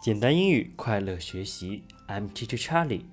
[0.00, 1.84] 简单英语，快乐学习。
[2.08, 3.04] I'm Teacher Charlie.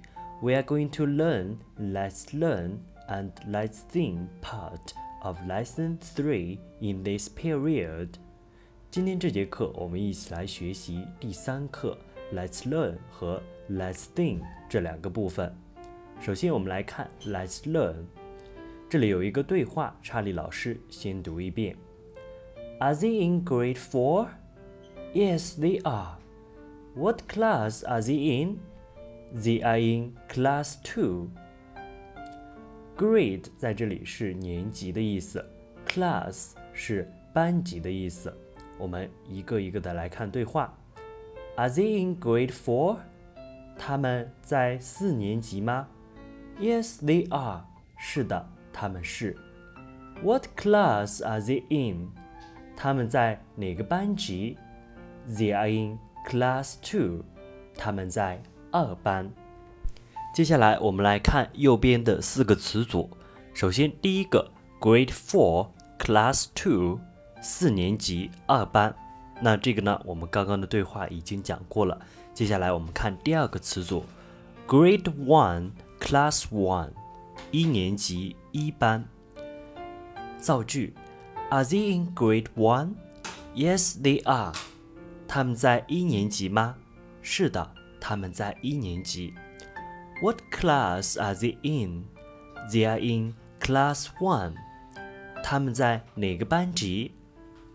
[0.41, 2.77] We are going to learn Let's Learn
[3.09, 8.11] and Let's Think part of Lesson Three in this period.
[8.89, 11.97] 今天这节课，我们一起来学习第三课
[12.33, 15.53] Let's Learn 和 Let's Think 这两个部分。
[16.21, 18.05] 首先，我们来看 Let's Learn。
[18.89, 21.75] 这里有一个对话，查理老师先读一遍。
[22.79, 24.29] Are they in grade four?
[25.13, 26.15] Yes, they are.
[26.97, 28.59] What class are they in?
[29.31, 31.29] They are in class two.
[32.97, 35.45] Grade 在这里是年级的意思
[35.85, 38.35] ，class 是班级的意思。
[38.79, 40.75] 我们一个一个的来看对话。
[41.55, 42.97] Are they in grade four?
[43.77, 45.87] 他们在四年级吗
[46.59, 47.63] ？Yes, they are.
[47.99, 49.37] 是的，他们是。
[50.23, 52.07] What class are they in?
[52.75, 54.57] 他们在哪个班级
[55.29, 57.23] ？They are in Class Two，
[57.77, 59.31] 他们在二班。
[60.35, 63.09] 接下来我们来看右边的四个词组。
[63.53, 66.99] 首先，第一个 Grade Four Class Two，
[67.41, 68.93] 四年级二班。
[69.39, 71.97] 那这个呢，我们刚刚的对话已经讲过了。
[72.33, 74.03] 接下来我们看第二个词组
[74.67, 76.89] Grade One Class One，
[77.51, 79.05] 一年级一班。
[80.37, 80.93] 造句
[81.49, 84.53] ：Are they in Grade One？Yes, they are.
[85.27, 86.75] 他们在一年级吗？
[87.21, 89.33] 是的，他们在一年级。
[90.21, 92.05] What class are they in?
[92.71, 94.55] They are in class one.
[95.43, 97.13] 他们在哪个班级？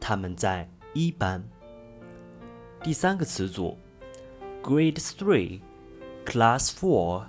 [0.00, 1.44] 他们在一班。
[2.82, 3.78] 第三个词组
[4.62, 5.60] ，Grade three,
[6.26, 7.26] class four.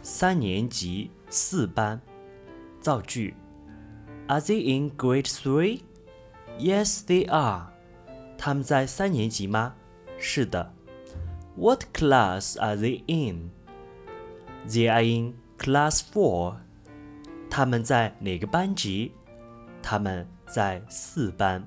[0.00, 2.00] 三年级四班。
[2.80, 3.34] 造句
[4.28, 5.82] ：Are they in grade three?
[6.58, 7.66] Yes, they are.
[8.38, 9.74] 他们在三年级吗？
[10.16, 10.72] 是的。
[11.56, 13.50] What class are they in?
[14.68, 16.58] They are in class four.
[17.50, 19.12] 他们在哪个班级？
[19.82, 21.66] 他们在四班。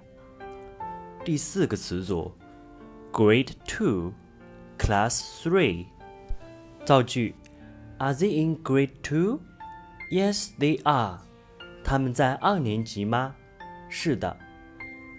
[1.25, 2.31] 第四个词组
[3.11, 4.13] ，Grade two,
[4.79, 5.87] Class three。
[6.85, 7.35] 造句
[7.97, 9.41] ：Are they in Grade two?
[10.09, 11.19] Yes, they are.
[11.83, 13.35] 他们在二年级吗？
[13.89, 14.37] 是的。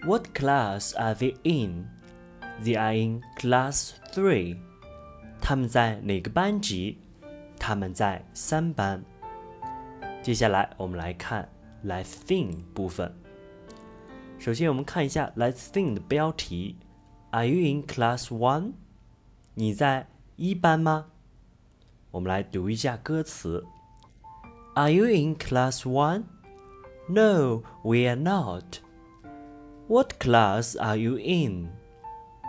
[0.04, 1.86] What class are they in?
[2.62, 4.58] They are in class three.
[5.40, 6.98] 他们在哪个班级？
[7.58, 9.04] 他们在三班。
[10.22, 11.48] 接下来我们来看
[11.84, 13.14] Let's Think 部分。
[14.38, 16.76] 首先，我们看一下 Let's Think 的标题：
[17.30, 18.72] Are you in class one？
[19.54, 20.06] 你在
[20.36, 21.06] 一班吗？
[22.10, 23.64] 我们来读一下歌词：
[24.74, 26.24] Are you in class one?
[27.08, 28.80] No, we are not.
[29.92, 31.70] What class are you in?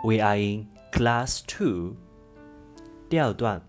[0.04, 1.96] We are in class two.
[3.08, 3.62] 第二段，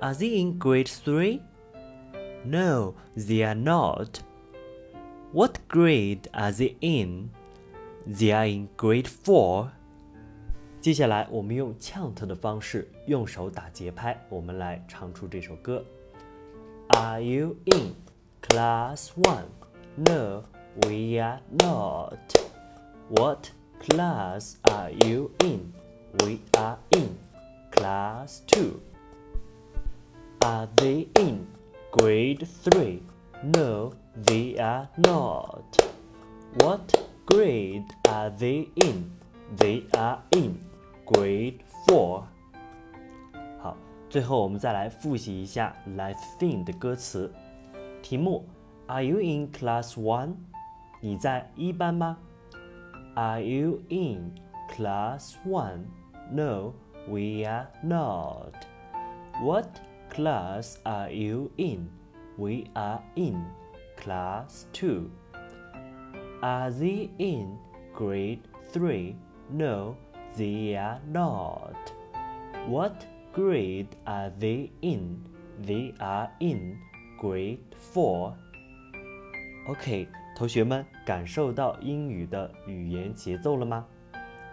[0.00, 1.40] Are they in grade three?
[2.44, 4.20] No, they are not.
[5.32, 7.30] What grade are they in?
[8.06, 9.70] They are in grade four.
[10.80, 15.84] 接下来，我们用 chant 的方式，用手打节拍，我们来唱出这首歌。
[16.88, 17.94] Are you in
[18.48, 19.46] class one?
[19.96, 20.44] No,
[20.86, 22.18] we are not.
[23.08, 25.72] What class are you in?
[26.24, 27.16] We are in
[27.70, 28.80] class 2.
[30.40, 31.46] Are they in
[31.92, 33.02] grade 3?
[33.42, 35.78] No, they are not.
[36.60, 39.10] What grade are they in?
[39.56, 40.58] They are in
[41.06, 42.24] grade 4.
[43.60, 43.76] 好，
[44.10, 47.32] 最后我们再来复习一下《Let's Sing》的歌词。
[48.02, 48.44] 题目：
[48.86, 50.34] Are you in class one？
[51.00, 52.18] 你在一班吗
[53.15, 55.91] ？Are you in class 1?
[56.31, 56.73] No,
[57.07, 58.65] we are not.
[59.41, 59.79] What
[60.09, 61.89] class are you in?
[62.37, 63.45] We are in
[63.97, 65.11] class 2.
[66.41, 67.59] Are they in
[67.93, 69.15] grade 3?
[69.51, 69.95] No,
[70.35, 71.93] they are not.
[72.65, 75.23] What grade are they in?
[75.61, 76.79] They are in
[77.19, 78.35] grade 4.
[79.69, 80.07] Okay.
[80.35, 83.85] 同学们感受到英语的语言节奏了吗？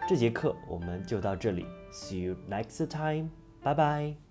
[0.07, 3.29] 这节课我们就到这里，See you next time，
[3.61, 4.30] 拜拜。